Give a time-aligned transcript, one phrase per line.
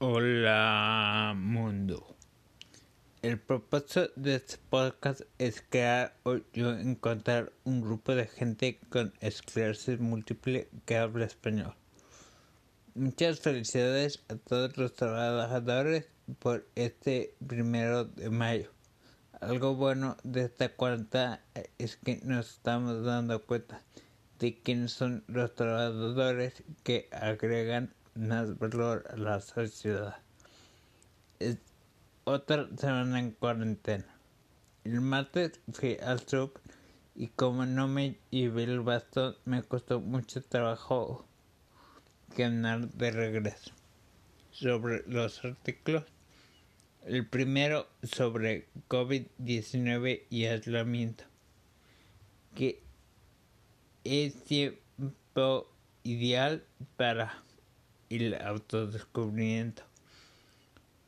[0.00, 2.14] Hola mundo.
[3.20, 9.12] El propósito de este podcast es crear o yo encontrar un grupo de gente con
[9.18, 11.74] esclerosis múltiple que habla español.
[12.94, 16.06] Muchas felicidades a todos los trabajadores
[16.38, 18.70] por este primero de mayo.
[19.40, 21.42] Algo bueno de esta cuarta
[21.78, 23.82] es que nos estamos dando cuenta
[24.38, 30.16] de quiénes son los trabajadores que agregan más valor a la sociedad.
[31.38, 31.58] Es
[32.24, 34.06] otra semana en cuarentena.
[34.84, 36.58] El martes fui al sub
[37.14, 41.26] y como no me llevé el bastón me costó mucho trabajo
[42.36, 43.70] ganar de regreso.
[44.50, 46.04] Sobre los artículos
[47.08, 51.24] el primero sobre COVID-19 y aislamiento,
[52.54, 52.82] que
[54.04, 56.64] es tiempo ideal
[56.96, 57.42] para
[58.10, 59.82] el autodescubrimiento.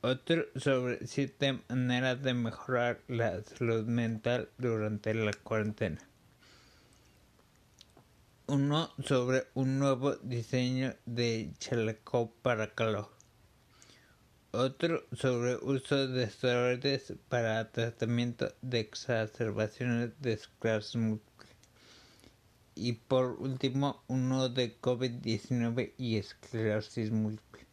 [0.02, 5.98] Otro sobre siete maneras de mejorar la salud mental durante la cuarentena.
[8.46, 13.20] Uno sobre un nuevo diseño de chaleco para calor
[14.52, 20.40] otro sobre uso de esteroides para tratamiento de exacerbaciones de
[20.94, 21.29] múltiple.
[22.80, 27.66] Y por último, uno de COVID-19 y esclerosis múltiple.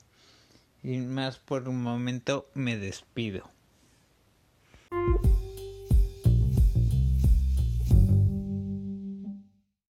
[0.81, 3.49] Sin más por un momento, me despido.